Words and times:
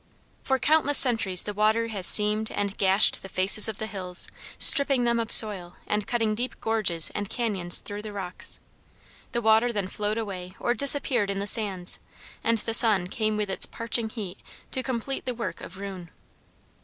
For 0.43 0.57
countless 0.57 0.97
centuries 0.97 1.43
the 1.43 1.53
water 1.53 1.89
has 1.89 2.07
seamed 2.07 2.49
and 2.53 2.75
gashed 2.75 3.21
the 3.21 3.29
face 3.29 3.67
of 3.67 3.77
the 3.77 3.85
hills, 3.85 4.27
stripping 4.57 5.03
them 5.03 5.19
of 5.19 5.31
soil, 5.31 5.75
and 5.85 6.07
cutting 6.07 6.33
deep 6.33 6.59
gorges 6.59 7.11
and 7.13 7.29
cañons 7.29 7.83
through 7.83 8.01
the 8.01 8.11
rocks. 8.11 8.59
The 9.31 9.43
water 9.43 9.71
then 9.71 9.87
flowed 9.87 10.17
away 10.17 10.55
or 10.59 10.73
disappeared 10.73 11.29
in 11.29 11.37
the 11.37 11.45
sands, 11.45 11.99
and 12.43 12.57
the 12.57 12.73
sun 12.73 13.09
came 13.09 13.37
with 13.37 13.51
its 13.51 13.67
parching 13.67 14.09
heat 14.09 14.39
to 14.71 14.81
complete 14.81 15.25
the 15.25 15.35
work 15.35 15.61
of 15.61 15.77
ruin. 15.77 16.09